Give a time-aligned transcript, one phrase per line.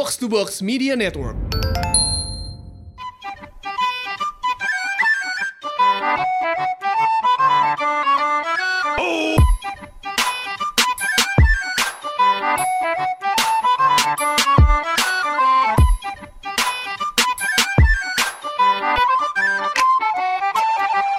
[0.00, 1.36] Box to Box Media Network.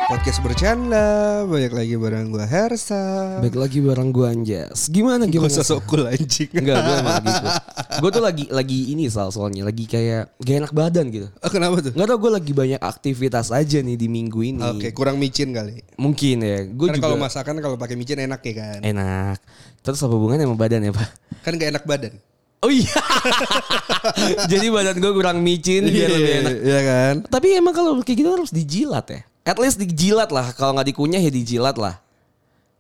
[0.09, 4.89] Podcast bercanda Banyak lagi bareng gue Hersa Baik lagi bareng gue Anjas.
[4.89, 5.54] Gimana gimana?
[5.54, 7.70] sosok cool anjing Enggak, gue emang gitu.
[7.99, 11.27] Gue tuh lagi lagi ini soal soalnya lagi kayak gak enak badan gitu.
[11.27, 11.91] oh, Kenapa tuh?
[11.91, 14.63] Nggak tau gue lagi banyak aktivitas aja nih di minggu ini.
[14.63, 16.63] Oke kurang micin kali Mungkin ya.
[16.71, 19.38] Gue Karena juga kalau masakan kalau pakai micin enak ya kan enak.
[19.83, 21.09] Terus apa hubungannya sama badan ya pak?
[21.43, 22.13] Kan gak enak badan
[22.61, 22.85] Oh iya.
[24.52, 26.55] Jadi badan gue kurang micin biar lebih enak.
[26.61, 29.21] Iya kan Tapi emang kalau kayak gitu harus dijilat ya.
[29.41, 30.53] At least dijilat lah.
[30.53, 31.97] Kalau nggak dikunyah ya dijilat lah.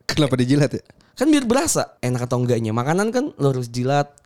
[0.05, 0.85] Kenapa dijilat ya?
[1.17, 2.69] Kan biar berasa enak atau enggaknya.
[2.77, 4.20] Makanan kan lo harus jilat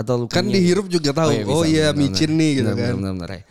[0.00, 3.14] atau lu Kan dihirup juga tahu iya, Oh iya micin nih gitu Benar, kan Benar,
[3.14, 3.42] benar, ya.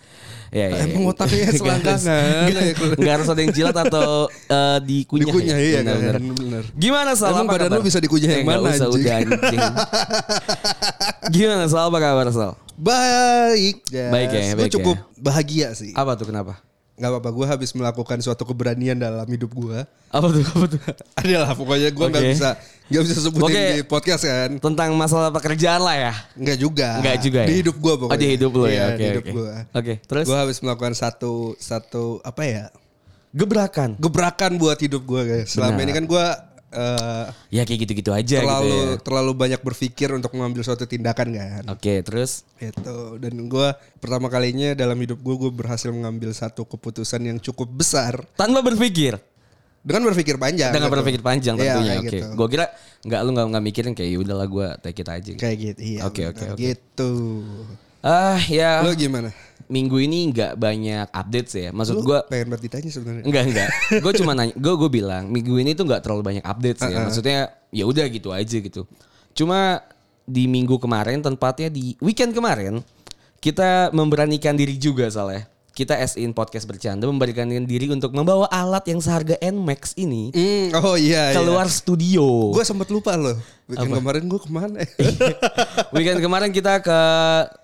[0.49, 1.13] Ya, ya, Emang ya.
[1.13, 2.49] otaknya selangkangan.
[2.49, 4.09] nggak- Nggak harus ada yang jilat atau
[4.49, 5.25] eh, dikunyah.
[5.29, 5.61] Dikunyah, ya.
[5.61, 6.17] iya Benar, kan, benar.
[6.33, 6.63] benar.
[6.73, 7.29] Gimana Sal?
[7.29, 7.77] Emang Apa badan kabar?
[7.77, 8.97] lu bisa dikunyah yang Eh, mana, usah, anjing?
[8.97, 9.59] udah anjing.
[11.29, 11.83] Gimana Sal?
[11.85, 12.51] Apa kabar Sal?
[12.75, 14.09] Baik Jas.
[14.09, 16.63] Baik ya, Gue baik cukup bahagia sih Apa tuh kenapa?
[16.95, 20.43] Gak apa-apa gue habis melakukan suatu keberanian dalam hidup gue Apa tuh?
[20.45, 20.79] Apa tuh?
[21.19, 22.31] Adalah pokoknya gue nggak Oke.
[22.33, 22.49] bisa
[22.89, 23.63] nggak bisa sebutin Oke.
[23.71, 26.13] di podcast kan Tentang masalah pekerjaan lah ya.
[26.33, 26.89] Enggak juga.
[26.97, 27.47] Enggak juga ya?
[27.47, 28.13] Di hidup gue pokoknya.
[28.13, 28.69] Oh, di hidup lu ya.
[28.69, 29.33] Iya, Oke, di hidup oke.
[29.33, 29.53] gue.
[29.77, 30.25] Oke, terus?
[30.25, 32.65] Gue habis melakukan satu satu apa ya?
[33.29, 33.93] Gebrakan.
[33.95, 35.53] Gebrakan buat hidup gue guys.
[35.53, 35.85] Selama Benar.
[35.85, 36.25] ini kan gue
[36.69, 38.97] eh, Ya kayak gitu-gitu aja terlalu gitu ya.
[39.01, 41.63] terlalu banyak berpikir untuk mengambil suatu tindakan kan.
[41.69, 42.41] Oke, terus?
[42.57, 42.97] Gitu.
[43.21, 48.25] Dan gue pertama kalinya dalam hidup gue gue berhasil mengambil satu keputusan yang cukup besar
[48.33, 49.21] Tanpa berpikir.
[49.79, 50.71] Dengan berpikir panjang.
[50.71, 50.95] Dengan gitu.
[50.99, 51.87] berpikir panjang Iya, tentunya.
[51.89, 52.09] kayak Oke.
[52.11, 52.25] gitu.
[52.35, 52.65] Gue kira
[52.99, 55.31] nggak lu nggak nggak mikirin kayak "Ya udahlah gue take it aja.
[55.35, 55.79] Kayak gitu.
[55.81, 55.99] Iya.
[56.03, 56.59] Oke, oke, oke.
[56.59, 57.11] Gitu.
[57.99, 58.79] Ah ya.
[58.83, 59.31] Lo gimana?
[59.69, 61.69] Minggu ini nggak banyak updates ya.
[61.69, 63.23] Maksud Lu gue pengen banget ditanya sebenarnya.
[63.23, 63.69] Enggak enggak.
[64.03, 66.89] Gue cuma nanya, gue gue bilang minggu ini tuh nggak terlalu banyak update sih.
[66.89, 67.05] ya.
[67.05, 67.39] Maksudnya
[67.69, 68.89] ya udah gitu aja gitu.
[69.37, 69.85] Cuma
[70.25, 72.81] di minggu kemarin, tempatnya di weekend kemarin,
[73.37, 75.45] kita memberanikan diri juga soalnya.
[75.69, 80.75] Kita as in podcast bercanda memberanikan diri untuk membawa alat yang seharga Nmax ini Hmm,
[80.75, 81.31] oh iya.
[81.31, 82.51] keluar studio.
[82.51, 83.37] Gue sempet lupa loh.
[83.65, 84.81] Weekend kemarin gue ke mana?
[85.93, 86.99] Weekend kemarin kita ke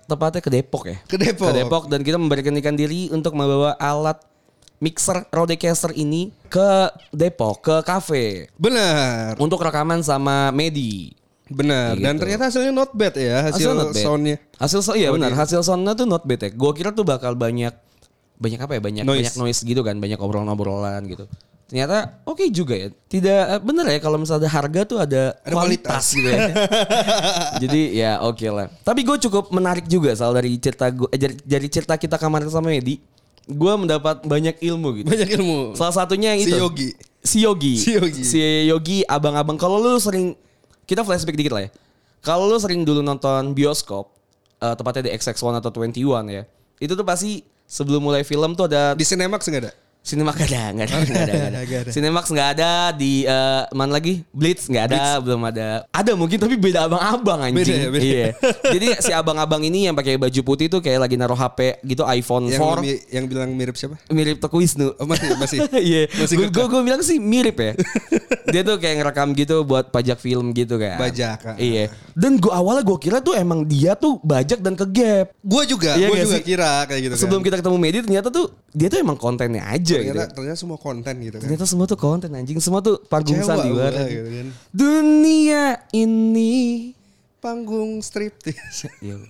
[0.04, 0.96] tepatnya ke Depok ya.
[1.02, 1.50] Ke Depok.
[1.50, 4.16] Ke Depok dan kita memberanikan diri untuk membawa alat
[4.76, 6.68] mixer Rodecaster ini ke
[7.10, 9.36] Depok, ke cafe Benar.
[9.36, 11.12] untuk rekaman sama Medi.
[11.46, 11.94] Benar.
[11.94, 12.20] Kayak Dan gitu.
[12.22, 14.02] ternyata hasilnya not bad ya hasil Hasil not bad.
[14.02, 14.36] soundnya.
[14.56, 16.50] Hasil so iya benar, hasil soundnya tuh not bad ya.
[16.50, 17.70] Gue kira tuh bakal banyak
[18.36, 18.80] banyak apa ya?
[18.80, 19.16] Banyak Noise.
[19.32, 21.24] banyak noise gitu kan, banyak obrolan-obrolan gitu.
[21.66, 22.88] Ternyata oke juga ya.
[22.94, 26.14] Tidak eh, bener ya kalau misalnya harga tuh ada, Ada kualitas, kualitas.
[26.14, 26.38] gitu ya.
[27.66, 28.66] Jadi ya oke lah.
[28.86, 32.46] Tapi gue cukup menarik juga soal dari cerita gue eh, dari, dari cerita kita kemarin
[32.46, 33.02] sama Medi.
[33.46, 35.06] Gue mendapat banyak ilmu gitu.
[35.10, 35.58] Banyak ilmu.
[35.74, 36.58] Salah satunya yang Si itu.
[36.58, 36.88] Yogi.
[37.26, 37.74] Si Yogi.
[37.78, 38.22] Si Yogi.
[38.22, 38.38] Si
[38.70, 40.38] Yogi abang-abang kalau lu sering
[40.86, 41.70] kita flashback dikit lah ya.
[42.22, 44.14] Kalau lu sering dulu nonton bioskop
[44.62, 45.98] eh, tepatnya di XX1 atau 21
[46.30, 46.42] ya.
[46.78, 49.72] Itu tuh pasti sebelum mulai film tuh ada Di Cinemax enggak ada?
[50.06, 51.60] Cinemax nggak ada, nggak ada, nggak ada, nggak ada.
[51.66, 51.90] Nggak ada.
[51.90, 54.22] Cinemax nggak ada di eh, mana lagi?
[54.30, 55.68] Blitz nggak ada, belum ada.
[55.90, 57.58] Ada mungkin tapi beda abang-abang anjing.
[57.58, 58.04] Beda ya, beda.
[58.06, 58.26] Iya.
[58.70, 62.46] Jadi si abang-abang ini yang pakai baju putih tuh kayak lagi naruh HP gitu iPhone
[62.46, 63.98] Yang 4 mi- yang bilang mirip siapa?
[64.08, 64.94] mirip Teguh Wisnu.
[64.94, 65.58] Oh, masih masih.
[65.76, 67.72] Iya, Masih gue gue bilang sih mirip ya.
[68.46, 71.02] Dia tuh kayak ngerekam gitu buat pajak film gitu kan.
[71.02, 71.56] Bajak, ah.
[71.58, 71.90] Iya.
[72.14, 75.34] Dan gue awalnya gue kira tuh emang dia tuh bajak dan ke gap.
[75.36, 76.46] Gue juga, Iya gue juga sih?
[76.46, 77.46] kira kayak gitu Sebelum kan.
[77.50, 80.12] kita ketemu Medi ternyata tuh dia tuh emang kontennya aja gitu.
[80.12, 81.44] ternyata ternyata semua konten gitu kan.
[81.48, 84.02] Ternyata semua tuh konten anjing, semua tuh panggung Kecewa sandiwara.
[84.08, 84.46] gitu kan.
[84.74, 85.62] Dunia
[85.94, 86.54] ini
[87.46, 88.90] Panggung striptease.
[89.06, 89.22] Yo,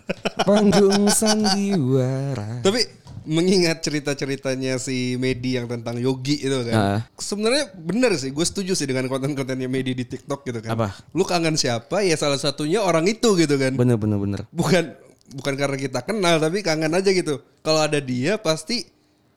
[0.47, 2.65] panggung sandiwara.
[2.65, 2.81] Tapi
[3.27, 6.75] mengingat cerita-ceritanya si Medi yang tentang Yogi itu kan.
[6.75, 7.01] Ah.
[7.19, 10.79] Sebenarnya bener sih, gue setuju sih dengan konten-kontennya Medi di TikTok gitu kan.
[10.79, 10.89] Apa?
[11.13, 12.07] Lu kangen siapa?
[12.07, 13.77] Ya salah satunya orang itu gitu kan.
[13.77, 14.41] Bener bener bener.
[14.49, 14.97] Bukan
[15.37, 17.43] bukan karena kita kenal tapi kangen aja gitu.
[17.61, 18.96] Kalau ada dia pasti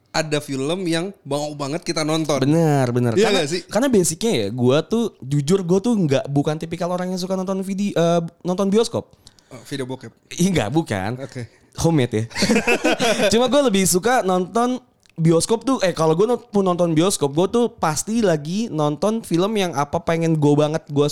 [0.10, 2.42] ada film yang mau banget kita nonton.
[2.42, 3.14] Bener bener.
[3.14, 3.62] Iya karena, sih?
[3.70, 7.62] karena basicnya ya, gue tuh jujur gue tuh nggak bukan tipikal orang yang suka nonton
[7.62, 9.14] video eh, nonton bioskop.
[9.50, 10.14] Oh, video bokep.
[10.34, 11.12] Nggak bukan.
[11.22, 11.50] Oke.
[11.80, 12.24] Homemade ya.
[13.34, 14.82] Cuma gue lebih suka nonton
[15.20, 19.76] bioskop tuh eh kalau gue pun nonton bioskop gue tuh pasti lagi nonton film yang
[19.76, 21.08] apa pengen gue banget gue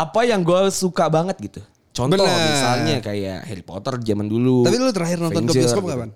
[0.00, 1.60] apa yang gue suka banget gitu
[1.90, 2.48] contoh Benar.
[2.48, 5.92] misalnya kayak Harry Potter zaman dulu Tapi lu terakhir nonton ke Avenger bioskop gitu.
[5.92, 6.10] kapan?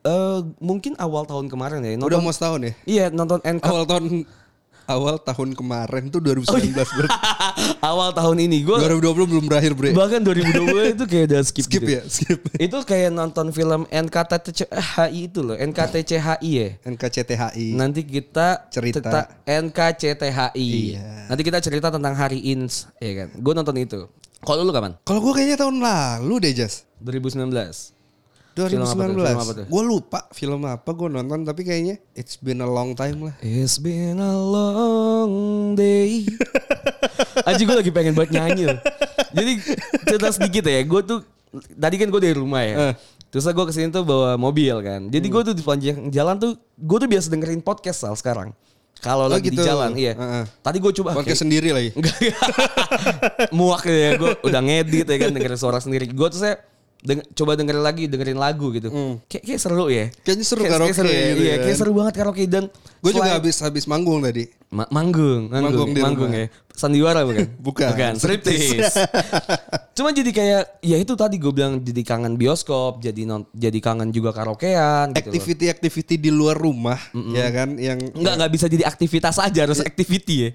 [0.00, 2.72] Eh, mungkin awal tahun kemarin ya Udah nonton mau setahun ya?
[2.88, 4.04] iya nonton End Awal tahun
[4.90, 6.82] awal tahun kemarin tuh 2019 Oh, iya.
[7.90, 9.94] Awal tahun ini gue 2020 belum berakhir, Bre.
[9.94, 11.90] bahkan 2020 itu kayak udah skip, Skip gitu.
[11.96, 12.40] ya, skip.
[12.66, 16.68] Itu kayak nonton film NKTCHI itu loh, NKTCHI ya.
[16.84, 17.66] NKCTHI.
[17.74, 19.00] Nanti kita Cerita.
[19.44, 20.68] NKCTHI.
[20.96, 21.30] Iya.
[21.30, 23.28] Nanti kita cerita tentang Hari Ins, ya kan.
[23.38, 24.10] Gue nonton itu.
[24.40, 24.96] Kalau lu kapan?
[25.04, 26.88] Kalau gue kayaknya tahun lalu deh, Jas.
[27.04, 27.99] 2019.
[28.52, 28.70] 2019.
[28.70, 29.14] Film apa tuh?
[29.14, 29.66] Film apa tuh?
[29.66, 33.34] Gue lupa film apa gue nonton tapi kayaknya it's been a long time lah.
[33.40, 35.32] It's been a long
[35.74, 36.26] day.
[37.48, 38.80] Aji gue lagi pengen buat nyanyi loh.
[39.30, 39.52] Jadi
[40.04, 40.82] cerita sedikit ya.
[40.82, 41.20] Gue tuh
[41.72, 42.74] tadi kan gue dari rumah ya.
[42.90, 42.94] Eh.
[43.30, 45.06] Terus gue ke sini tuh bawa mobil kan.
[45.06, 48.50] Jadi gue tuh di sepanjang jalan tuh gue tuh biasa dengerin podcast Sal sekarang.
[49.00, 49.64] Kalau Oh, lagi gitu.
[49.64, 50.12] di jalan, iya.
[50.12, 50.44] Heeh.
[50.60, 51.90] Tadi gue coba Podcast kayak- sendiri lagi.
[53.56, 56.04] Muak ya gue udah ngedit ya kan dengerin suara sendiri.
[56.10, 56.60] Gue tuh saya
[57.00, 58.88] deng- coba dengerin lagi dengerin lagu gitu.
[59.24, 60.06] Kayak kayak seru ya.
[60.20, 61.20] Kayaknya seru Kayak- karaoke kayak seru ya.
[61.26, 61.64] gitu Iya, kan.
[61.64, 62.64] kayak seru banget karaoke dan
[63.00, 64.44] Gue juga habis habis manggung tadi.
[64.70, 66.44] Ma- manggung, manggung, Manggung di manggung rumah.
[66.44, 66.69] ya.
[66.72, 67.46] Sandiwara bukan?
[67.70, 67.88] Bukan.
[67.92, 68.88] Bukan, striptease.
[69.96, 74.08] Cuma jadi kayak ya itu tadi gue bilang jadi kangen bioskop, jadi non, jadi kangen
[74.08, 75.34] juga karaokean gitu loh.
[75.36, 76.96] Activity-activity di luar rumah,
[77.30, 80.50] ya kan, yang Enggak nggak bisa jadi aktivitas aja harus activity ya.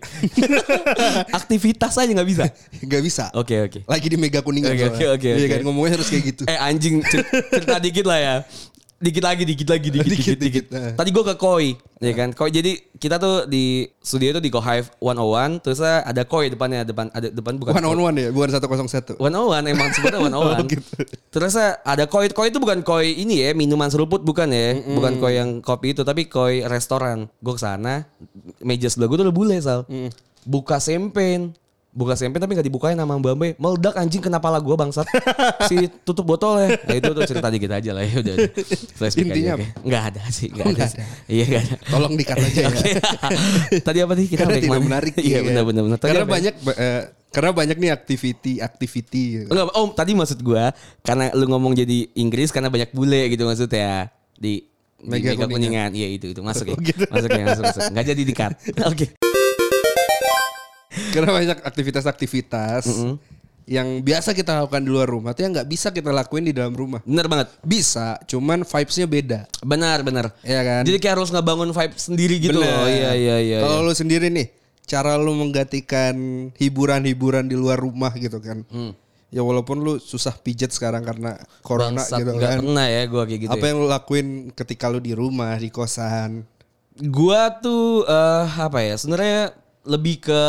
[1.39, 2.43] aktivitas aja nggak bisa.
[2.81, 3.25] nggak bisa.
[3.33, 3.79] Oke oke.
[3.85, 4.73] Lagi di Mega Kuningan.
[4.73, 6.41] Oke, oke, oke, Iya kan ngomongnya harus kayak gitu.
[6.49, 8.35] Eh anjing cer- cerita dikit lah ya.
[9.05, 10.65] Dikit lagi, dikit lagi, dikit, dikit, Dikit, dikit.
[10.65, 10.91] dikit, nah.
[10.97, 12.33] Tadi gue ke Koi, ya kan.
[12.33, 16.81] Koi jadi kita tuh di studio itu di Go Hive 101, terus ada Koi depannya,
[16.81, 17.77] depan ada depan bukan.
[17.77, 19.21] One on one ya, bukan 101.
[19.21, 20.33] 101 emang sebutnya 101.
[20.35, 20.81] Oh, gitu.
[21.29, 21.53] Terus
[21.85, 25.61] ada koi koi itu bukan koi ini ya minuman seruput bukan ya, bukan koi yang
[25.61, 27.29] kopi itu tapi koi restoran.
[27.45, 28.09] Gue ke sana
[28.65, 29.85] meja sebelah gue tuh udah bule sal,
[30.41, 31.53] buka sempen,
[31.95, 35.07] buka sempen tapi nggak dibukain sama mbak mbak meledak anjing kena pala gue bangsat
[35.71, 38.51] si tutup botol ya nah, itu tuh cerita dikit aja lah ya udah udah.
[38.99, 40.99] flashback Intinya aja, nggak ada sih nggak Oh, ada, sih.
[41.31, 42.99] iya nggak ada Tolong dikat aja ya.
[43.79, 45.13] Tadi apa sih kita Karena tidak menarik.
[45.23, 45.47] iya ya.
[45.47, 46.35] benar benar benar Tadi Karena apa ya?
[46.35, 47.01] banyak eh,
[47.31, 49.23] karena banyak nih activity activity.
[49.43, 49.51] gitu.
[49.51, 54.07] Enggak, oh tadi maksud gua karena lu ngomong jadi Inggris karena banyak bule gitu maksudnya
[54.35, 54.63] di
[54.95, 55.91] di Mega Mega, Kuningan.
[55.91, 56.75] Iya itu itu masuk ya.
[56.75, 57.03] Oh, gitu.
[57.07, 57.81] Masuk ya, masuk masuk.
[57.91, 58.53] Enggak jadi di-cut.
[58.91, 59.05] Oke.
[61.13, 62.87] Karena banyak aktivitas-aktivitas
[63.65, 66.73] yang biasa kita lakukan di luar rumah tuh yang nggak bisa kita lakuin di dalam
[66.77, 67.01] rumah.
[67.01, 67.49] Bener banget.
[67.65, 69.39] Bisa, cuman vibes-nya beda.
[69.65, 70.25] Benar, benar.
[70.45, 70.81] Iya kan?
[70.85, 72.69] Jadi kayak harus ngebangun vibe sendiri gitu Bener.
[72.69, 72.85] loh.
[72.85, 73.57] Iya, iya, iya.
[73.65, 73.87] Kalau iya.
[73.89, 74.47] lu sendiri nih,
[74.85, 76.15] cara lu menggantikan
[76.61, 78.61] hiburan-hiburan di luar rumah gitu kan.
[78.69, 78.93] Hmm.
[79.33, 82.59] Ya walaupun lu susah pijet sekarang karena corona Bangsat, gitu nggak kan.
[82.61, 83.51] pernah ya gua kayak gitu.
[83.51, 83.69] Apa ya.
[83.73, 86.45] yang lu lakuin ketika lu di rumah, di kosan?
[87.01, 88.95] Gua tuh eh, apa ya?
[88.95, 90.41] Sebenarnya lebih ke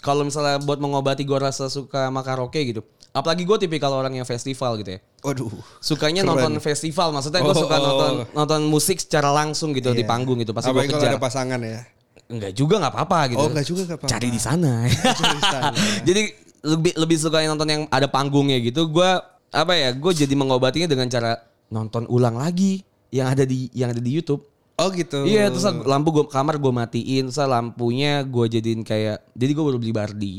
[0.00, 2.84] kalau misalnya buat mengobati gua rasa suka sama karaoke gitu.
[3.10, 5.00] Apalagi gue tipikal orang yang festival gitu ya.
[5.24, 5.48] Waduh.
[5.80, 6.36] Sukanya Keren.
[6.36, 7.82] nonton festival, maksudnya gue Oh, suka oh.
[7.82, 10.10] nonton nonton musik secara langsung gitu di Iya.
[10.12, 10.52] panggung gitu.
[10.52, 11.16] Pasti gue kejar.
[11.16, 11.80] ada pasangan ya.
[12.28, 13.40] Enggak juga nggak apa-apa gitu.
[13.40, 14.12] Oh, enggak juga nggak apa-apa.
[14.12, 14.72] Cari di sana.
[15.16, 15.72] Cari di sana.
[16.04, 16.22] jadi
[16.60, 18.84] lebih lebih suka yang nonton yang ada panggungnya gitu.
[18.92, 19.08] Gue
[19.48, 19.96] apa ya?
[19.96, 21.40] Gue jadi mengobatinya dengan cara
[21.72, 24.44] nonton ulang lagi yang ada di yang ada di YouTube.
[24.76, 25.24] Oh gitu.
[25.24, 29.78] Iya, terus lampu gua kamar gue matiin, terus lampunya gue jadiin kayak jadi gue baru
[29.80, 30.34] beli Bardi.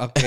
[0.00, 0.24] Oke.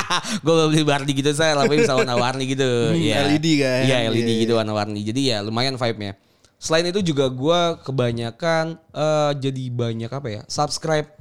[0.44, 2.96] gue baru beli Bardi gitu saya lampunya bisa warna-warni gitu.
[2.96, 3.28] Iya.
[3.28, 3.82] LED kan?
[3.84, 5.00] Iya, LED Iya, gitu warna-warni.
[5.04, 6.16] Jadi ya lumayan vibe-nya.
[6.56, 10.42] Selain itu juga gue kebanyakan eh, jadi banyak apa ya?
[10.48, 11.12] Subscribe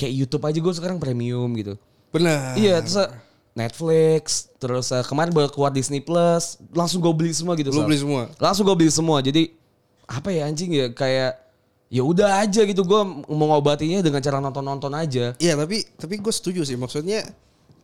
[0.00, 1.76] kayak YouTube aja gue sekarang premium gitu.
[2.08, 2.56] Benar.
[2.56, 3.10] Iya, terus eh,
[3.52, 7.68] Netflix, terus eh, kemarin baru keluar Disney Plus, langsung gue beli semua gitu.
[7.68, 8.32] Lu beli semua.
[8.40, 9.20] Langsung gue beli semua.
[9.20, 9.52] Jadi
[10.08, 11.36] apa ya anjing ya kayak
[11.88, 15.36] ya udah aja gitu gue mau ngobatinya dengan cara nonton-nonton aja.
[15.36, 17.24] Iya tapi tapi gue setuju sih maksudnya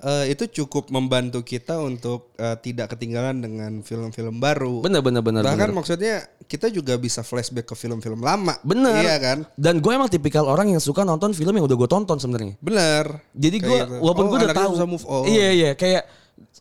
[0.05, 4.85] eh, itu cukup membantu kita untuk eh, tidak ketinggalan dengan film-film baru.
[4.85, 5.43] Bener bener bener.
[5.45, 5.77] Bahkan bener.
[5.77, 6.15] maksudnya
[6.45, 8.57] kita juga bisa flashback ke film-film lama.
[8.61, 9.01] Bener.
[9.01, 9.39] Iya kan?
[9.57, 12.61] Dan gue emang tipikal orang yang suka nonton film yang udah gue tonton sebenarnya.
[12.61, 13.25] Bener.
[13.33, 14.01] Jadi gue gitu.
[14.05, 14.73] walaupun Oh, gue udah tahu.
[14.85, 15.25] move on.
[15.29, 16.05] Iya iya kayak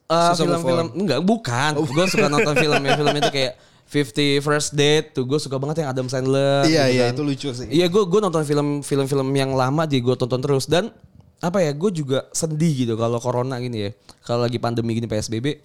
[0.08, 1.72] uh, film-film enggak bukan.
[1.76, 3.54] Gue suka nonton film yang film itu kayak
[3.94, 6.66] 50 First Date tuh gue suka banget yang Adam Sandler.
[6.66, 7.14] Iya gitu iya kan.
[7.14, 7.68] itu lucu sih.
[7.70, 10.90] Iya gue gue nonton film film film yang lama jadi gue tonton terus dan
[11.38, 13.90] apa ya gue juga sedih gitu kalau corona gini ya
[14.24, 15.60] kalau lagi pandemi gini psbb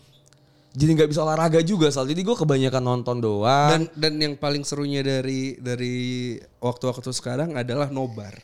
[0.74, 4.66] jadi nggak bisa olahraga juga soal jadi gue kebanyakan nonton doang Dan dan yang paling
[4.66, 8.36] serunya dari dari waktu-waktu sekarang adalah nobar.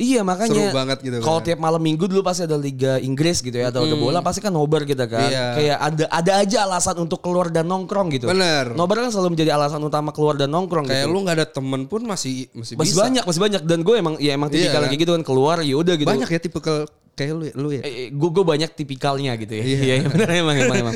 [0.00, 1.46] Iya makanya Seru banget gitu kalau kan.
[1.46, 4.48] tiap malam minggu dulu pasti ada liga Inggris gitu ya atau ada bola pasti kan
[4.48, 5.44] nobar kita kan Iya.
[5.52, 8.72] kayak ada ada aja alasan untuk keluar dan nongkrong gitu Bener.
[8.72, 11.84] nobar kan selalu menjadi alasan utama keluar dan nongkrong Kayak gitu lu nggak ada temen
[11.84, 12.98] pun masih masih, masih bisa.
[12.98, 14.88] banyak masih banyak dan gue emang ya emang Iya tipikal kan?
[14.88, 16.58] kayak gitu kan keluar ya udah gitu Banyak ya tipe
[17.10, 17.82] kayak lu ya, lu ya.
[17.84, 19.60] Eh, gue gue banyak tipikalnya gitu ya.
[19.60, 20.94] Iya, iya benar emang emang emang.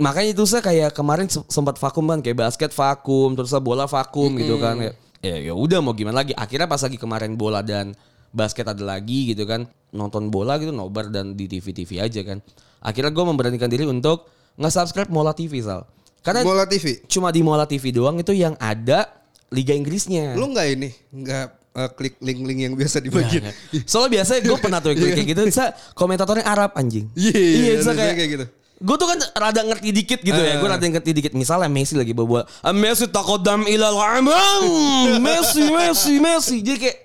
[0.00, 4.32] Makanya itu saya kayak kemarin se- sempat vakum kan kayak basket vakum, terus bola vakum
[4.32, 4.80] gitu kan.
[4.80, 6.32] Kayak ya ya udah mau gimana lagi.
[6.36, 7.92] Akhirnya pas lagi kemarin bola dan
[8.32, 9.68] basket ada lagi gitu kan.
[9.92, 12.38] Nonton bola gitu nobar dan di TV-TV aja kan.
[12.80, 15.84] Akhirnya gue memberanikan diri untuk nge-subscribe Mola TV Sal.
[16.20, 17.00] Karena Bola TV.
[17.08, 19.08] cuma di Mola TV doang itu yang ada
[19.52, 20.36] Liga Inggrisnya.
[20.36, 21.46] Lu nggak ini, nggak
[21.80, 23.48] eh, klik link-link yang biasa dibagiin.
[23.88, 27.08] Soalnya biasanya gue pernah tuh klik kayak gitu, saya komentatornya Arab anjing.
[27.16, 28.46] Iya, iya, bisa ada kayak gitu.
[28.80, 31.32] Gue tuh kan rada ngerti dikit gitu ya, gue rada ngerti dikit.
[31.36, 34.62] Misalnya Messi lagi bawa "Ah, Messi takodam ilal amang,
[35.26, 36.56] Messi, Messi, Messi.
[36.64, 36.96] Jadi kayak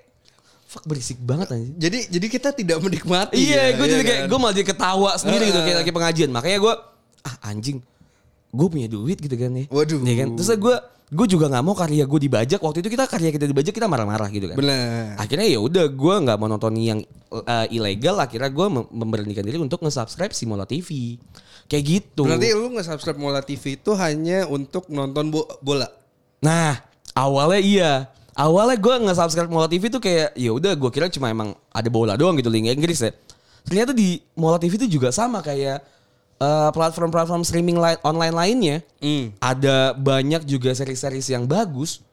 [0.65, 1.75] fuck berisik banget anjing.
[1.75, 3.36] Jadi jadi kita tidak menikmati.
[3.36, 4.29] Iya, ya, gue jadi iya kayak kan?
[4.32, 5.67] gue malah jadi ketawa sendiri gitu Heeh.
[5.67, 6.29] kayak lagi pengajian.
[6.32, 6.74] Makanya gue
[7.27, 7.77] ah anjing,
[8.51, 9.65] gue punya duit gitu kan nih.
[9.67, 10.00] Waduh.
[10.00, 10.27] Iya kan?
[10.39, 12.60] Terus gue gue juga nggak mau karya gue dibajak.
[12.60, 14.55] Waktu itu kita karya kita dibajak kita marah-marah gitu kan.
[14.55, 15.20] Benar.
[15.20, 17.00] Akhirnya ya udah gue nggak mau nonton yang
[17.32, 18.15] uh, ilegal.
[18.15, 21.20] Akhirnya gue mem- memberanikan diri untuk nge-subscribe si Mola TV.
[21.65, 22.29] Kayak gitu.
[22.29, 25.89] Berarti lu nge-subscribe Mola TV itu hanya untuk nonton bo- bola.
[26.45, 26.77] Nah
[27.17, 27.91] awalnya iya.
[28.36, 32.13] Awalnya gue nge-subscribe Mola TV tuh kayak ya udah gue kira cuma emang ada bola
[32.19, 33.12] doang gitu Liga Inggris ya.
[33.65, 35.81] Ternyata di Mola TV itu juga sama kayak
[36.38, 38.77] uh, platform-platform streaming lain online lainnya.
[39.01, 39.34] Hmm.
[39.41, 42.03] Ada banyak juga seri-series yang bagus.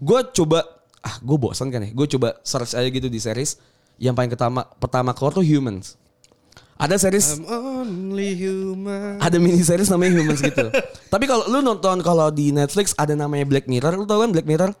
[0.00, 0.64] Gue coba
[1.04, 1.90] ah gue bosan kan ya.
[1.92, 3.60] Gue coba search aja gitu di series
[4.00, 6.00] yang paling pertama pertama keluar tuh Humans.
[6.80, 9.20] Ada series I'm only human.
[9.22, 10.66] ada mini series namanya Humans gitu.
[11.12, 14.48] Tapi kalau lu nonton kalau di Netflix ada namanya Black Mirror, lu tau kan Black
[14.48, 14.72] Mirror?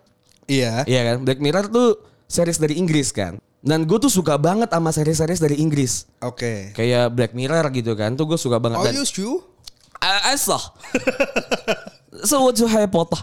[0.50, 0.82] Iya.
[0.88, 1.16] Iya kan?
[1.22, 3.38] Black Mirror tuh series dari Inggris kan.
[3.62, 6.10] Dan gue tuh suka banget sama series-series dari Inggris.
[6.18, 6.74] Oke.
[6.74, 8.18] Kayak Black Mirror gitu kan.
[8.18, 8.82] Tuh gue suka banget.
[8.82, 9.38] Oh, Dan, you?
[10.02, 10.58] I, I saw.
[12.26, 13.22] so what you Potter?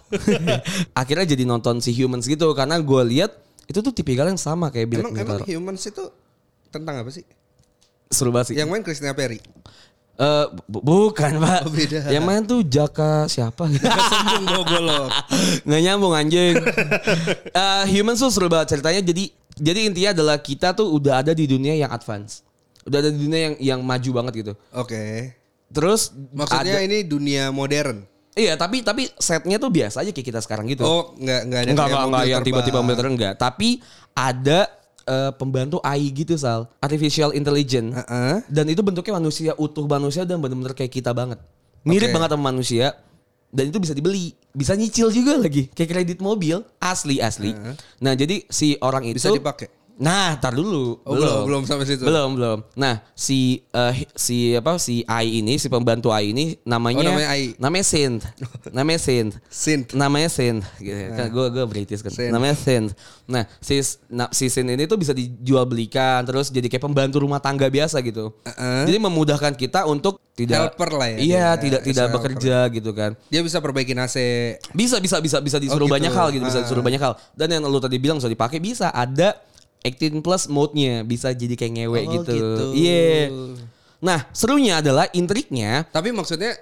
[1.01, 2.55] Akhirnya jadi nonton si Humans gitu.
[2.55, 3.35] Karena gue lihat
[3.67, 5.43] itu tuh tipikal yang sama kayak Black Emang, Mirror.
[5.43, 6.07] emang humans itu
[6.71, 7.27] tentang apa sih?
[8.09, 8.55] Seru banget sih.
[8.57, 9.37] Yang main Christina Perry.
[10.19, 11.61] Eh, bu- bukan pak.
[11.63, 12.09] Oh, beda.
[12.09, 13.69] Yang main tuh Jaka siapa?
[13.71, 15.09] Kesembung bawa golok.
[15.63, 16.57] nggak nyambung anjing.
[17.53, 19.05] Eh, humans tuh seru banget ceritanya.
[19.05, 22.41] Jadi jadi intinya adalah kita tuh udah ada di dunia yang advance.
[22.81, 24.53] Udah ada di dunia yang yang maju banget gitu.
[24.73, 25.37] Oke.
[25.69, 28.03] Terus Maksudnya ada- ini dunia modern.
[28.33, 30.81] iya tapi tapi setnya tuh biasa aja kayak kita sekarang gitu.
[30.81, 33.33] Oh, nggak nggak ada enggak enggak, enggak yang tiba-tiba terbang, enggak.
[33.35, 33.69] Tapi
[34.15, 34.59] ada
[35.09, 36.69] eh, pembantu AI gitu Sal.
[36.85, 37.97] Artificial intelligence.
[37.97, 38.45] Heeh.
[38.45, 41.41] Dan itu bentuknya manusia utuh manusia dan benar-benar kayak kita banget.
[41.81, 42.15] Mirip Oke.
[42.15, 42.93] banget sama manusia.
[43.49, 47.49] Dan itu bisa dibeli, bisa nyicil juga lagi, kayak kredit mobil, asli asli.
[47.97, 49.73] Nah jadi si orang itu Bisa dipakai.
[49.99, 51.03] Nah, tar dulu.
[51.03, 52.07] Oh, belum, belum sampai situ.
[52.07, 52.63] Belum, belum.
[52.73, 57.27] Nah, si eh, si apa si AI ini, si pembantu AI ini namanya Oh, namanya
[57.29, 57.51] AI.
[57.59, 58.23] namanya Synth.
[58.71, 59.35] namanya Synth.
[59.45, 59.91] Synth.
[59.91, 60.63] Namanya Synth.
[60.79, 60.95] Gitu.
[61.11, 62.15] Kan gue gue British kan.
[62.15, 62.31] Synth.
[62.31, 62.95] Namanya Synth.
[63.27, 63.75] Nah, si
[64.07, 67.99] na, si Synth ini tuh bisa dijual belikan terus jadi kayak pembantu rumah tangga biasa
[67.99, 68.31] gitu.
[68.31, 68.87] Uh-uh.
[68.87, 71.59] Jadi memudahkan kita untuk tidak Helper lah ya Iya, dia.
[71.59, 72.15] tidak tidak Helper.
[72.23, 73.11] bekerja gitu kan.
[73.27, 74.15] Dia bisa perbaikin AC.
[74.71, 75.91] Bisa bisa bisa bisa disuruh gitu.
[75.91, 76.63] banyak hal gitu, bisa Ah.
[76.63, 77.19] disuruh banyak hal.
[77.35, 79.35] Dan yang lu tadi bilang bisa dipakai bisa ada
[79.81, 82.31] 18 plus mode-nya, bisa jadi kayak ngewe Oh, gitu.
[82.31, 82.63] gitu.
[82.73, 83.31] Iya.
[83.99, 86.55] Nah, serunya adalah intriknya Tapi maksudnya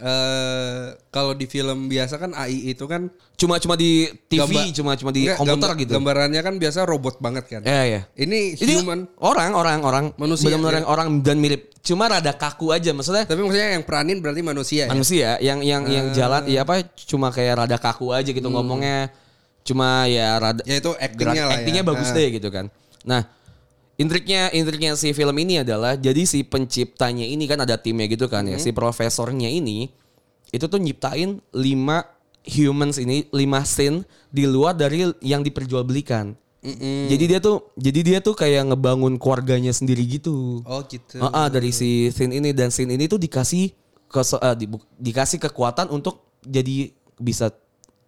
[0.00, 4.92] eh kalau di film biasa kan AI itu kan cuma cuma di TV, Gambar- cuma
[4.96, 5.92] cuma di Enggak, komputer gambar- gitu.
[5.92, 7.60] Gambarannya kan biasa robot banget kan.
[7.60, 8.00] Iya, iya.
[8.14, 9.04] Ini Ini human.
[9.20, 10.78] orang, orang, orang, Manusia, benar-benar ya?
[10.80, 11.68] yang orang dan mirip.
[11.80, 14.88] Cuma rada kaku aja, maksudnya Tapi maksudnya yang peranin berarti manusia ya.
[14.88, 16.14] manusia yang yang yang Ah.
[16.16, 19.12] jalan ya apa cuma kayak rada kaku aja gitu ngomongnya.
[19.62, 20.70] Cuma ya rada Hmm.
[20.70, 21.56] Ya itu actingnya lah ya.
[21.62, 22.16] actingnya bagus Ah.
[22.16, 22.66] deh gitu kan.
[23.02, 23.22] Nah,
[23.96, 28.44] intriknya intriknya si film ini adalah jadi si penciptanya ini kan ada timnya gitu kan
[28.44, 28.54] Hmm.
[28.54, 28.58] ya.
[28.58, 29.92] Si profesornya ini
[30.50, 32.02] itu tuh nyiptain lima
[32.42, 36.32] humans ini, lima scene di luar dari yang diperjualbelikan.
[36.60, 40.60] Jadi dia tuh jadi dia tuh kayak ngebangun keluarganya sendiri gitu.
[40.64, 41.16] Oh gitu.
[41.16, 43.72] Ah, ah, dari si scene ini dan scene ini tuh dikasih
[44.04, 44.20] ke
[44.98, 47.48] dikasih kekuatan untuk jadi bisa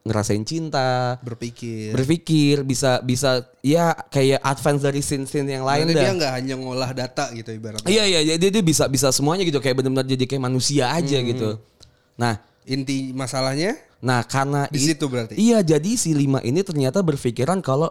[0.03, 1.95] ngerasain cinta, Berpikir.
[1.95, 6.03] berpikir, bisa bisa ya kayak advance dari scene-scene yang lain dah.
[6.03, 7.87] dia nggak hanya ngolah data gitu ibaratnya.
[7.87, 11.29] Iya iya jadi dia bisa bisa semuanya gitu kayak benar-benar jadi kayak manusia aja Hmm.
[11.31, 11.49] gitu.
[12.19, 15.39] Nah, Inti masalahnya nah karena di situ berarti.
[15.39, 17.87] Iya, jadi si lima ini ternyata berpikiran kalau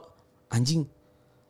[0.48, 0.84] anjing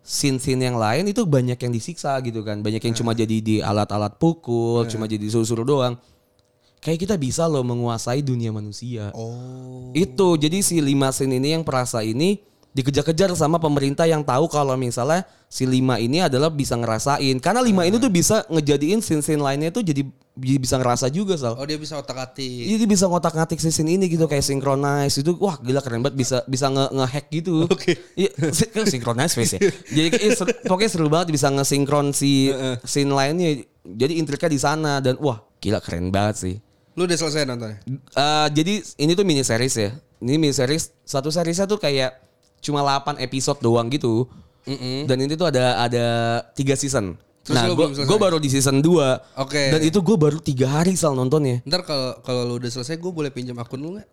[0.02, 2.62] scene-scene yang lain itu banyak yang disiksa gitu kan.
[2.62, 5.98] Banyak yang cuma jadi di alat-alat pukul, cuma jadi suruh-suruh doang.
[6.82, 9.14] Kayak kita bisa loh menguasai dunia manusia.
[9.14, 9.94] Oh.
[9.94, 12.42] Itu jadi si lima scene ini yang perasa ini
[12.74, 17.38] dikejar-kejar sama pemerintah yang tahu kalau misalnya si lima ini adalah bisa ngerasain.
[17.38, 20.02] Karena lima ini tuh bisa ngejadiin scene-scene lainnya tuh jadi
[20.34, 21.54] bisa ngerasa juga Sal.
[21.54, 22.66] Oh dia bisa otak-atik.
[22.74, 26.66] Jadi bisa ngotak-ngatik scene ini gitu kayak synchronize itu wah gila keren banget bisa bisa
[26.74, 27.70] nge nge-hack gitu.
[27.70, 27.94] Oke.
[28.18, 29.70] Iya, si- kan synchronize face ya.
[29.86, 32.50] Jadi seru- pokoknya seru banget bisa nge-sinkron si
[32.90, 33.62] scene lainnya.
[33.86, 36.56] Jadi intriknya di sana dan wah gila keren banget sih.
[36.96, 37.80] Lu udah selesai nontonnya?
[37.88, 39.92] Eh, jadi ini tuh mini series ya.
[40.20, 42.20] Ini mini series satu seriesnya tuh kayak
[42.62, 44.28] cuma 8 episode doang gitu.
[45.08, 46.06] Dan ini tuh ada ada
[46.54, 47.18] tiga season.
[47.42, 49.74] Terus nah, gue baru di season 2 Oke.
[49.74, 51.66] Dan itu gue baru tiga hari sal nontonnya.
[51.66, 54.10] Ntar kalau kalau lu udah selesai gue boleh pinjam akun lu nggak?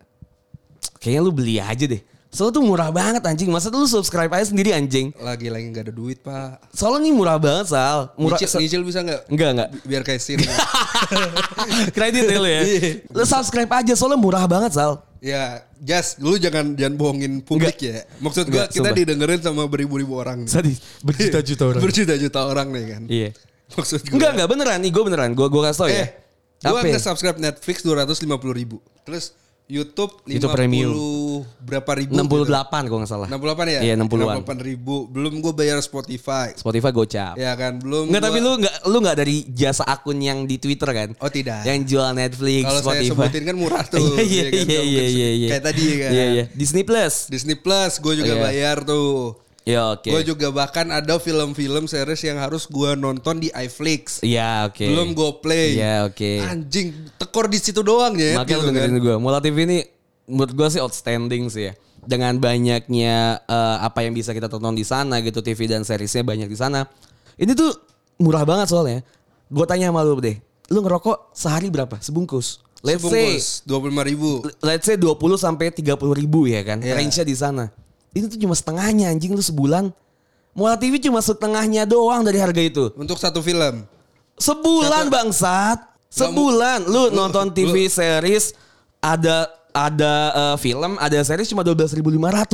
[0.96, 2.00] Kayaknya lu beli aja deh.
[2.28, 3.48] Soalnya tuh murah banget anjing.
[3.48, 5.16] Masa tuh lu subscribe aja sendiri anjing.
[5.16, 6.60] Lagi lagi nggak ada duit pak.
[6.70, 8.12] Soalnya nih murah banget Sal.
[8.14, 8.36] Murah.
[8.36, 9.20] Nyicil, nyicil bisa nggak?
[9.26, 9.68] Enggak enggak.
[9.72, 10.38] Bi- Biar kayak sin.
[11.96, 12.62] Kredit ya lu ya.
[12.62, 12.90] Iya.
[13.08, 15.00] Lu subscribe aja soalnya murah banget Sal.
[15.18, 18.06] ya, Jas, lu jangan jangan bohongin publik ya.
[18.20, 18.98] Maksud gua Nggak, kita sumpah.
[19.02, 20.46] didengerin sama beribu-ribu orang.
[20.46, 20.78] Sadis.
[21.02, 21.80] Berjuta-juta orang.
[21.84, 23.02] Berjuta-juta orang nih kan.
[23.08, 23.30] Iya.
[23.74, 24.14] Maksud gua.
[24.14, 25.30] Enggak enggak beneran nih gue beneran.
[25.34, 25.96] Gue gue kasih tau ya.
[25.98, 26.08] Eh,
[26.62, 26.94] gua ya?
[26.94, 28.78] nge-subscribe Netflix 250 ribu.
[29.02, 29.34] Terus
[29.68, 30.90] YouTube 50 YouTube Premium.
[31.60, 32.16] berapa ribu?
[32.16, 32.88] 68 gitu.
[32.88, 33.28] kalau nggak salah.
[33.28, 33.80] 68 ya?
[33.82, 34.36] Iya 60-an.
[34.40, 34.94] 68 ribu.
[35.06, 36.50] Belum gue bayar Spotify.
[36.52, 37.36] Spotify gocap.
[37.36, 38.08] Ya kan, belum.
[38.08, 41.08] Enggak tapi gua- lu enggak lu enggak dari jasa akun yang di Twitter kan?
[41.18, 41.62] Oh tidak.
[41.62, 43.12] Yang jual Netflix, Kalau saya Spotify.
[43.22, 44.00] sebutin kan murah tuh.
[44.00, 44.64] Iya iya ya kan?
[44.64, 45.48] iya iya iya iya.
[45.52, 46.10] Kayak tadi kan.
[46.10, 46.44] Iya iya.
[46.50, 47.14] Disney Plus.
[47.28, 48.42] Disney Plus gue juga Iya.
[48.42, 49.36] bayar tuh.
[49.68, 50.08] Ya oke.
[50.08, 54.24] Gue juga bahkan ada film-film series yang harus gue nonton di iFlix.
[54.24, 54.80] Iya oke.
[54.80, 55.76] Belum gue play.
[55.76, 56.32] Iya oke.
[56.40, 56.88] Anjing,
[57.20, 58.40] tekor di situ doang ya.
[58.40, 59.04] Makanya gitu dengerin kan.
[59.04, 59.16] gue.
[59.20, 59.84] Mola TV ini
[60.24, 61.72] menurut gue sih outstanding sih ya.
[62.00, 66.48] Dengan banyaknya eh, apa yang bisa kita tonton di sana gitu TV dan seriesnya banyak
[66.48, 66.88] di sana.
[67.36, 67.68] Ini tuh
[68.24, 69.04] murah banget soalnya.
[69.52, 70.40] Gue tanya sama lu deh.
[70.72, 72.00] Lu ngerokok sehari berapa?
[72.00, 72.64] Sebungkus.
[72.80, 74.30] Let's say Sebungkus 25 ribu.
[74.64, 76.80] let's say 20 sampai 30 ribu ya kan.
[76.80, 76.96] Iya.
[76.96, 77.68] Range-nya di sana.
[78.12, 79.92] Ini tuh cuma setengahnya anjing lu sebulan.
[80.52, 82.90] Mola TV cuma setengahnya doang dari harga itu.
[82.96, 83.86] Untuk satu film.
[84.36, 85.86] Sebulan bangsat.
[86.08, 88.56] Sebulan lu nonton TV series
[88.98, 89.44] ada
[89.76, 92.02] ada eh, film, ada series cuma 12.500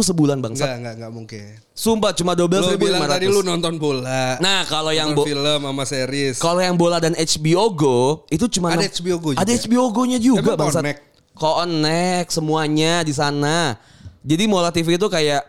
[0.03, 0.67] sebulan bangsat.
[0.67, 1.47] Enggak, enggak, enggak mungkin.
[1.73, 3.49] Sumpah cuma Lu bilang tadi lu 12.500.
[3.49, 4.37] nonton bola.
[4.43, 6.37] Nah, kalau yang bo- film sama series.
[6.37, 9.41] kalau yang bola dan HBO Go itu cuma Ada HBO Go juga?
[9.41, 10.83] Ada HBO Go-nya juga bangsat.
[10.83, 11.01] connect?
[11.33, 13.79] Connect semuanya di sana.
[14.25, 15.45] Jadi Mola TV itu kayak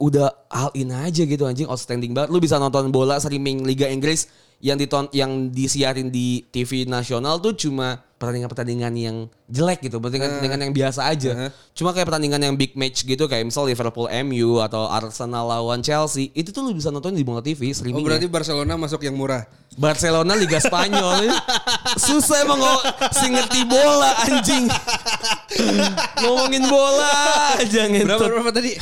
[0.00, 2.32] udah all in aja gitu anjing outstanding banget.
[2.32, 4.28] Lu bisa nonton bola streaming Liga Inggris
[4.64, 10.72] yang diton yang disiarin di TV nasional tuh cuma pertandingan-pertandingan yang jelek gitu, pertandingan-pertandingan yang
[10.72, 11.52] biasa aja.
[11.76, 16.32] Cuma kayak pertandingan yang big match gitu kayak misal Liverpool MU atau Arsenal lawan Chelsea,
[16.32, 18.04] itu tuh lu bisa nonton di Mola TV Oh streaming.
[18.04, 19.44] berarti Barcelona masuk yang murah.
[19.76, 21.28] Barcelona Liga Spanyol
[22.00, 22.82] Susah emang kok
[23.28, 24.64] ngerti bola anjing
[26.24, 27.12] Ngomongin bola
[27.60, 28.72] aja Berapa ngentot berapa tadi?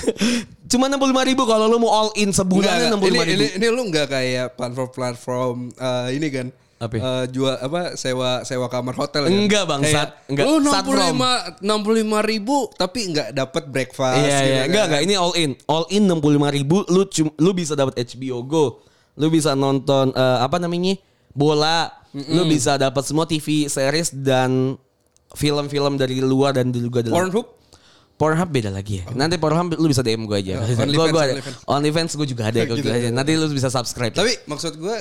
[0.70, 2.99] Cuma 65 ribu kalau lu mau all in sebulan enggak.
[2.99, 6.47] 65 ini, ribu ini, ini lu nggak kayak platform-platform eh, ini kan?
[6.85, 6.94] Apa?
[6.94, 9.31] Eh, jual apa sewa sewa kamar hotel kan?
[9.31, 10.09] Enggak, bangsat.
[10.25, 10.44] Kayak, Enggak.
[10.44, 11.16] Lu Satprom.
[11.16, 14.18] 65 65 ribu tapi nggak dapat breakfast.
[14.18, 14.66] Iya gitu iya kan.
[14.68, 16.20] enggak enggak ini all in All in 65
[16.53, 18.64] ribu lu, cum- lu bisa dapat HBO Go
[19.14, 20.99] Lu bisa nonton eh, apa namanya
[21.31, 24.79] bola Lu bisa dapat semua TV series dan
[25.33, 27.47] film-film dari luar dan juga dari Pornhub?
[28.14, 29.11] Pornhub beda lagi ya.
[29.11, 30.62] Nanti Pornhub lu bisa DM gue aja.
[30.62, 31.42] Oh, gua gua ada.
[31.66, 32.87] OnlyFans, gue juga ada Gitu.
[32.87, 33.11] aja.
[33.11, 34.14] Nanti lu bisa subscribe.
[34.14, 34.94] Tapi maksud gue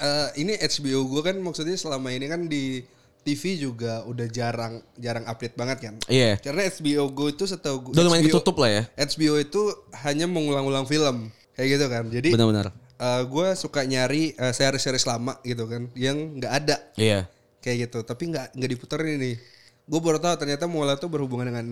[0.00, 2.82] eh, ini HBO gue kan maksudnya selama ini kan di
[3.20, 5.94] TV juga udah jarang jarang update banget kan.
[6.08, 6.40] Iya.
[6.40, 8.82] Karena HBO Go itu setahu gue Udah lumayan ketutup lah ya.
[8.96, 9.60] HBO itu
[10.00, 12.08] hanya mengulang-ulang film kayak gitu kan.
[12.08, 12.72] Jadi Benar-benar.
[12.96, 17.28] eh, gue suka nyari eh, series-series lama gitu kan yang nggak ada Iya.
[17.60, 18.00] kayak gitu.
[18.02, 19.36] Tapi nggak nggak diputerin ini.
[19.84, 21.66] Gue baru tahu ternyata Mola tuh berhubungan dengan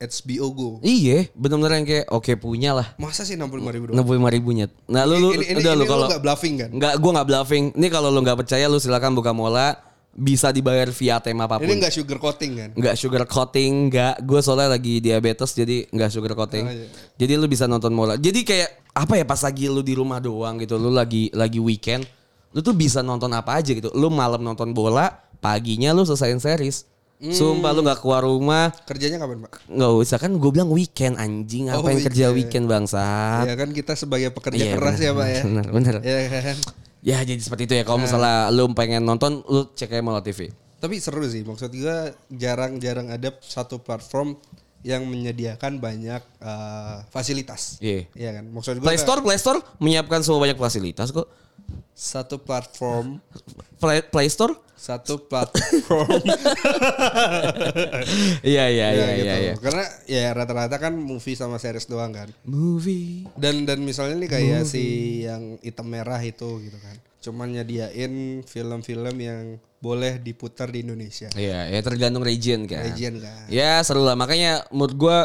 [0.00, 0.68] HBO Go.
[0.80, 2.88] Iya, benar-benar yang kayak oke punya lah.
[2.96, 4.00] Masa sih 65 ribu doang?
[4.00, 4.66] 65 ribunya.
[4.88, 6.70] Nah lu, lu ini, ini, udah ini lu kalau nggak bluffing kan?
[6.72, 7.64] nggak gue nggak bluffing.
[7.76, 9.76] Ini kalau lu nggak percaya lu silakan buka mola
[10.16, 11.68] bisa dibayar via tema apa pun.
[11.68, 12.70] Ini nggak sugar coating kan?
[12.80, 14.14] nggak sugar coating, nggak.
[14.24, 16.64] Gue soalnya lagi diabetes jadi nggak sugar coating.
[16.64, 16.88] Oh, iya.
[17.20, 18.16] Jadi lu bisa nonton mola.
[18.16, 22.08] Jadi kayak apa ya pas lagi lu di rumah doang gitu, lu lagi lagi weekend,
[22.56, 23.92] lu tuh bisa nonton apa aja gitu.
[23.92, 25.12] Lu malam nonton bola,
[25.44, 26.88] paginya lu selesaiin series.
[27.20, 27.36] Hmm.
[27.36, 29.60] Sumpah lu nggak keluar rumah, Kerjanya kapan pak?
[29.68, 32.64] nggak usah kan gue bilang weekend anjing Oh, ngapain kerja weekend.
[32.64, 33.44] weekend bangsat.
[33.44, 35.40] Ya kan kita sebagai pekerja Iya, keras bener, ya pak ya.
[35.44, 35.94] Bener bener.
[36.00, 36.56] Ya kan.
[37.00, 40.48] Ya jadi seperti itu ya kalau misalnya lu pengen nonton lu cek aja Mola TV.
[40.76, 41.44] Tapi seru sih.
[41.44, 41.98] Maksud gue
[42.30, 44.40] jarang-jarang ada satu platform
[44.80, 47.76] yang menyediakan banyak eh, fasilitas.
[47.78, 48.08] Iya.
[48.12, 48.44] Iya kan.
[48.48, 51.28] Maksud gue Play Store Play Store menyiapkan semua banyak fasilitas kok.
[51.92, 53.20] Satu platform,
[53.76, 54.54] Play, Play Store?
[54.74, 56.08] satu platform.
[58.40, 59.26] Iya iya Ya, iya gitu.
[59.28, 59.54] iya iya.
[59.60, 62.28] Karena ya rata-rata kan movie sama series doang kan.
[62.48, 63.28] Movie.
[63.36, 64.84] Dan dan misalnya nih kayak si
[65.24, 66.96] yang hitam merah itu gitu kan.
[67.20, 69.44] Cuman nyediain film-film yang
[69.80, 71.28] boleh diputar di Indonesia.
[71.32, 72.84] Iya, ya tergantung region kan.
[72.88, 73.48] Region kan.
[73.52, 74.16] Ya seru lah.
[74.16, 75.18] Makanya menurut gua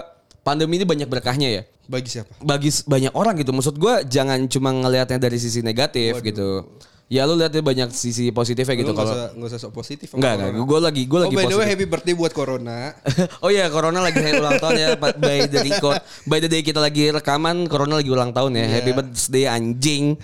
[0.45, 1.63] pandemi ini banyak berkahnya ya.
[1.89, 2.29] Bagi siapa?
[2.37, 3.49] Bagi banyak orang gitu.
[3.49, 6.69] Maksud gua jangan cuma ngelihatnya dari sisi negatif gitu.
[7.05, 10.09] Ya lu lihat dia banyak sisi positifnya gitu Lu nggak kalau nggak usah sok positif.
[10.17, 10.65] Enggak, enggak.
[10.65, 12.97] Gue lagi gue Oh lagi by the way happy birthday buat corona.
[13.45, 14.89] oh iya, Corona lagi hari ulang tahun ya.
[14.97, 18.65] By the record, by the day kita lagi rekaman, Corona lagi ulang tahun ya.
[18.81, 20.17] Happy birthday anjing.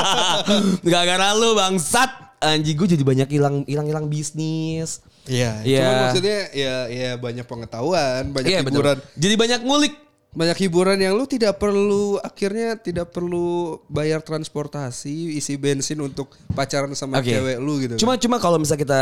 [0.88, 2.40] Gara-gara lu bangsat.
[2.40, 5.04] Anjing gue jadi banyak hilang hilang hilang bisnis.
[5.28, 5.52] Iya.
[5.62, 8.80] Cuma maksudnya ya ya banyak pengetahuan, banyak betul.
[8.80, 8.96] hiburan.
[9.14, 9.94] Jadi banyak ngulik.
[10.28, 16.92] Banyak hiburan yang lu tidak perlu akhirnya tidak perlu bayar transportasi, isi bensin untuk pacaran
[16.92, 17.32] sama Oke.
[17.32, 17.94] cewek lu gitu.
[18.04, 19.00] Cuma cuma kalau misalnya kita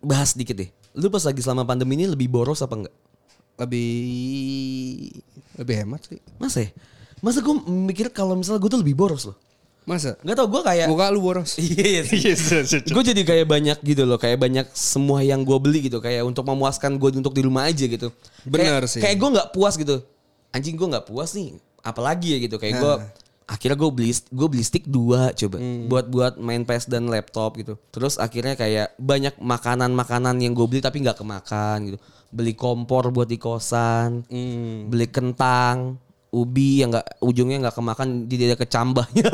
[0.00, 0.72] bahas dikit deh.
[0.96, 2.96] Lu pas lagi selama pandemi ini lebih boros apa enggak?
[3.54, 3.90] lebih
[5.58, 6.18] lebih hemat sih.
[6.38, 6.70] Masa ya?
[7.22, 9.38] Masa gue mikir kalau misalnya gue tuh lebih boros loh.
[9.84, 10.16] Masa?
[10.20, 11.56] Gak tau gue kayak Muka lu boros.
[11.60, 12.32] Iya sih.
[12.80, 16.44] gue jadi kayak banyak gitu loh, kayak banyak semua yang gue beli gitu, kayak untuk
[16.44, 18.08] memuaskan gue untuk di rumah aja gitu.
[18.42, 19.00] Bener Kayak- sih.
[19.04, 20.00] Kayak gue nggak puas gitu.
[20.50, 21.60] Anjing gue nggak puas nih.
[21.80, 23.08] Apalagi ya gitu, kayak gue Nah.
[23.44, 25.84] akhirnya gue beli gue beli stick dua coba Hmm.
[25.84, 27.76] buat buat main PS dan laptop gitu.
[27.92, 31.98] Terus akhirnya kayak banyak makanan-makanan yang gue beli tapi nggak kemakan gitu.
[32.32, 34.88] Beli kompor buat di kosan, Hmm.
[34.88, 36.00] beli kentang,
[36.34, 39.30] ubi yang nggak ujungnya nggak kemakan jadi ada kecambahnya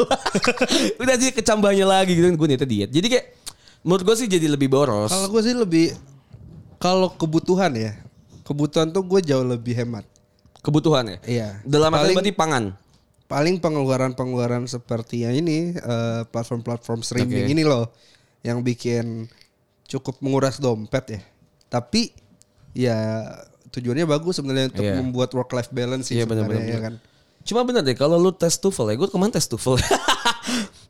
[1.01, 3.27] udah jadi kecambahnya lagi gitu gue niatnya diet jadi kayak
[3.81, 5.97] menurut gue sih jadi lebih boros Kalau gue sih lebih
[6.77, 7.93] kalau kebutuhan ya.
[8.41, 10.05] Kebutuhan tuh gue jauh lebih hemat.
[10.61, 11.49] kebutuhan ya Iya.
[11.65, 12.65] dalam arti berarti pangan
[13.25, 17.53] Paling pengeluaran-pengeluaran seperti yang ini eh, platform-platform streaming Oke.
[17.53, 17.89] ini loh
[18.43, 19.31] yang bikin
[19.87, 21.21] cukup menguras dompet ya.
[21.67, 22.11] Tapi
[22.73, 22.99] ya
[23.71, 24.95] tujuannya bagus sebenarnya untuk Iya.
[24.97, 26.95] membuat work life balance sih Iya, benar, sebenarnya benar, ya kan.
[27.41, 29.81] cuma bener deh kalau lu tes TOEFL ya gue kemarin tes TOEFL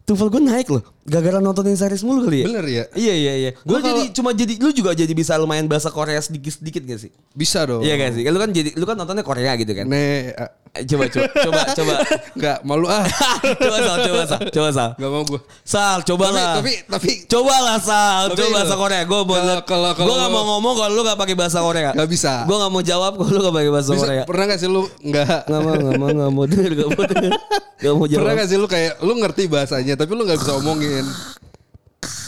[0.02, 2.84] TOEFL gue naik loh gara-gara nontonin series mulu kali ya Bener ya?
[2.94, 6.18] iya iya iya gue Gua jadi cuma jadi lu juga jadi bisa lumayan bahasa Korea
[6.18, 7.80] sedikit sedikit gak sih Bisa dong.
[7.80, 11.04] iya gak sih lu kan jadi lu kan nontonnya Korea gitu kan Nih, Eh, coba
[11.10, 11.94] coba coba coba
[12.38, 13.02] nggak malu ah.
[13.62, 15.40] coba sal coba sal coba sal Gak mau gue.
[15.60, 16.62] Sal, coba lah.
[16.62, 19.02] Tapi tapi Coba lah Sal, Tapi coba bahasa Korea.
[19.02, 21.90] Gue mau kalau- kalau- gue kalau- gak mau ngomong kalau lu gak pakai bahasa Korea.
[21.90, 22.46] Gak bisa.
[22.46, 24.22] Gue gak mau jawab kalau lu gak pakai bahasa bisa, Korea.
[24.24, 27.32] pernah gak sih lu nggak Gak mau, gak mau, gak mau denger, gak mau denger.
[27.76, 28.38] Gak mau Pernah jawab.
[28.38, 31.04] gak sih lu kayak lu ngerti bahasanya tapi lu nggak bisa omongin.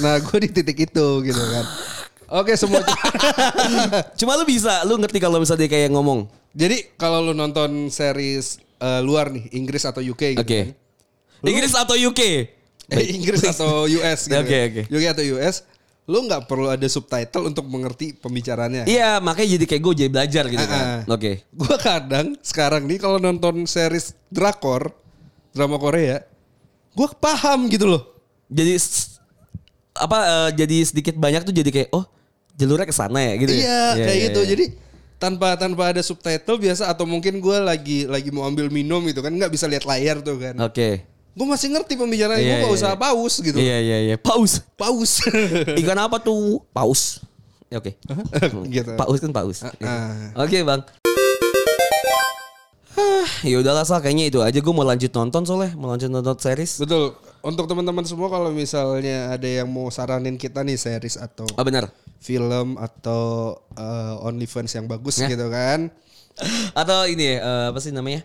[0.01, 1.65] Nah gue di titik itu gitu kan.
[2.33, 2.81] Oke semua.
[4.19, 6.27] Cuma lu bisa, lu ngerti kalau misalnya dia kayak ngomong.
[6.53, 10.45] Jadi kalau lu nonton series eh, luar nih Inggris atau UK gitu.
[10.45, 10.61] Oke.
[10.69, 11.49] kan.
[11.49, 12.21] Inggris atau UK?
[12.93, 14.37] Eh, Inggris atau US gitu.
[14.37, 14.69] Oke, kan.
[14.69, 14.83] oke.
[14.93, 15.57] UK atau US,
[16.07, 18.85] lu nggak perlu ada subtitle untuk mengerti pembicaraannya.
[18.87, 20.83] Iya, makanya jadi kayak gue jadi belajar gitu kan.
[20.83, 21.15] Ah, ah.
[21.15, 21.43] Oke.
[21.51, 24.93] Gue kadang sekarang nih kalau nonton series drakor,
[25.55, 26.21] drama Korea,
[26.93, 28.03] gue paham gitu loh.
[28.53, 28.77] Jadi
[29.93, 32.05] apa eh, jadi sedikit banyak tuh jadi kayak oh
[32.57, 33.53] jalurnya ke sana ya gitu.
[33.53, 33.59] ya?
[33.59, 34.41] Iya, Iya, kayak iya, gitu.
[34.43, 34.51] iya.
[34.53, 34.65] Jadi
[35.23, 39.31] tanpa tanpa ada subtitle biasa atau mungkin gue lagi lagi mau ambil minum gitu kan
[39.31, 40.59] nggak bisa lihat layar tuh kan.
[40.59, 41.07] Oke.
[41.33, 42.99] Gue masih ngerti pembicaraan Iya, gue nggak iya, usah iya.
[42.99, 43.57] paus gitu.
[43.57, 44.17] Iya iya iya.
[44.19, 44.67] Paus.
[44.75, 45.23] Paus.
[45.81, 46.67] Ikan apa tuh?
[46.75, 47.23] Paus.
[47.71, 47.95] Ya, Oke.
[48.75, 48.91] gitu.
[48.99, 49.63] Paus kan paus.
[49.63, 50.35] ah.
[50.43, 50.83] Oke bang.
[52.93, 56.35] Hah, ya udahlah sal kayaknya itu aja gue mau lanjut nonton soalnya mau lanjut nonton
[56.37, 56.83] series.
[56.83, 57.15] Betul.
[57.41, 61.89] Untuk teman-teman semua kalau misalnya ada yang mau saranin kita nih series atau Oh benar.
[62.23, 63.23] Film atau
[63.75, 65.27] eh, OnlyFans yang bagus Ya.
[65.27, 65.91] gitu kan.
[66.73, 68.23] Atau ini eh, apa sih namanya?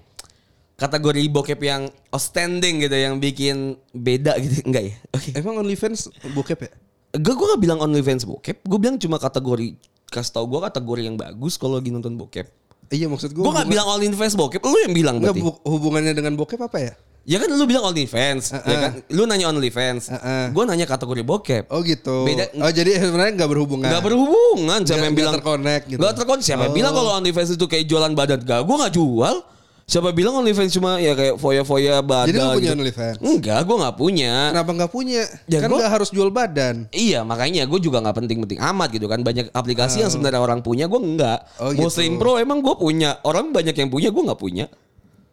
[0.78, 4.96] Kategori bokep yang outstanding gitu yang bikin beda gitu enggak ya?
[5.18, 5.30] Oke.
[5.34, 6.72] Emang OnlyFans bokep ya?
[7.18, 9.74] Gue gue gak bilang OnlyFans bokep, gue bilang cuma kategori
[10.08, 12.46] kasih tau gue kategori yang bagus kalau lagi nonton bokep.
[12.88, 13.42] Iya maksud gue.
[13.42, 15.66] Gue gak bilang OnlyFans bokep, lu yang bilang Enggak berarti.
[15.66, 16.94] hubungannya dengan bokep apa ya?
[17.28, 18.92] Ya kan lu bilang OnlyFans, ya kan?
[19.12, 20.48] Lu nanya OnlyFans, Uh-uh.
[20.48, 21.68] gue nanya kategori bokep.
[21.68, 22.24] Oh gitu.
[22.24, 23.84] Beda- Oh jadi sebenarnya nggak berhubungan.
[23.86, 26.00] Gak berhubungan siapa Nggak- yang nggak bilang terconnect gitu.
[26.00, 26.78] Gak terconnect siapa yang Oh.
[26.80, 29.36] bilang kalau OnlyFans itu kayak jualan badan Gak gue gak jual
[29.84, 32.76] Siapa bilang OnlyFans cuma ya kayak foya-foya badan Jadi lu punya gitu.
[32.78, 33.16] OnlyFans?
[33.22, 35.22] Enggak gue gak punya Kenapa nggak punya?
[35.46, 36.76] Ya, kan nggak harus jual badan.
[36.90, 40.88] Iya makanya gue juga gak penting-penting amat gitu kan Banyak aplikasi yang sebenarnya orang punya
[40.88, 41.84] gue enggak Oh, gitu.
[41.84, 44.68] Muslim Pro emang gue punya Orang banyak yang punya gue gak punya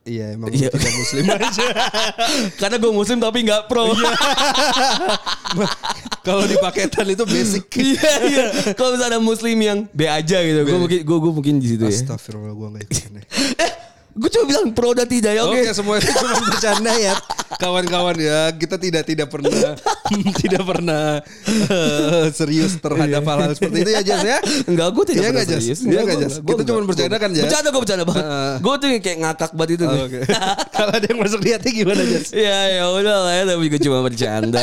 [0.05, 0.69] Iya emang Iya.
[0.69, 1.67] tidak muslim aja.
[2.61, 4.13] Karena gue muslim tapi gak pro Iya.
[6.25, 7.65] Kalau di paketan itu basic.
[7.75, 11.67] Iya iya Kalau misalnya ada muslim yang B aja gitu Gue mungkin, gue, mungkin di
[11.71, 13.13] situ ya Astagfirullah gue nggak ikutin.
[13.17, 13.25] Eh
[14.15, 17.15] gue cuma bilang pro dan tidak ya oke Oke semua itu cuma bercanda ya
[17.59, 19.75] kawan-kawan ya kita tidak tidak pernah
[20.43, 24.39] tidak pernah eh, serius terhadap hal-hal seperti itu ya Jas ya.
[24.67, 25.63] Enggak, gue tidak Iya pernah Jas?
[25.63, 25.81] serius.
[25.87, 26.35] Iya Enggak, Jas?
[26.43, 27.45] Kita cuma bercanda kan, Jas?
[27.47, 28.25] Bercanda gue bercanda banget.
[28.61, 29.85] Gue tuh kayak ngakak banget itu.
[29.87, 30.07] Oh.
[30.77, 32.29] Kalau ada yang masuk di hati gimana Jas?
[32.35, 34.63] Iya ya udah lah ya tapi gue cuma bercanda.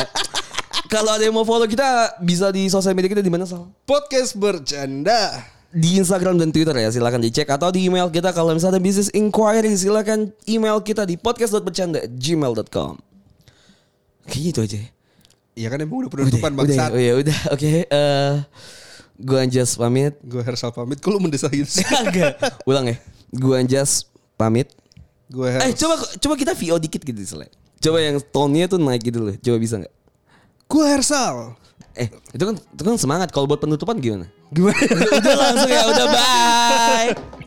[0.86, 3.64] Kalau ada yang mau follow kita bisa di sosial media kita di mana Sal?
[3.88, 5.40] Podcast bercanda.
[5.72, 9.08] Di Instagram dan Twitter ya silakan dicek atau di email kita kalau misalnya ada business
[9.16, 13.00] inquiry silakan email kita di podcast.bercanda@gmail.com.
[14.28, 14.78] Kayaknya itu aja.
[14.78, 14.88] ya.
[15.52, 16.90] Iya kan emang udah penutupan udah, bangsat.
[16.96, 17.68] oh ya udah, oke.
[17.84, 18.34] eh
[19.20, 20.16] gue Anjas pamit.
[20.24, 20.98] Gue Hersal pamit.
[21.04, 21.84] Mendesak gitu sih?
[22.04, 22.40] Agak.
[22.64, 22.96] Ulang ya.
[23.32, 24.72] Gue Anjas pamit.
[25.28, 27.48] Gue Eh coba coba kita VO dikit gitu Sele.
[27.82, 29.34] Coba yang tone-nya tuh naik gitu loh.
[29.40, 29.94] Coba bisa nggak?
[30.72, 31.52] Gue Hersal.
[31.92, 33.28] Eh itu kan itu kan semangat.
[33.28, 34.32] Kalau buat penutupan gimana?
[34.48, 34.80] Gimana?
[35.20, 35.82] udah langsung ya.
[35.84, 37.40] Udah bye.